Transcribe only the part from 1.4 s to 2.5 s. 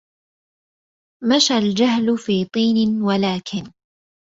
الجهل في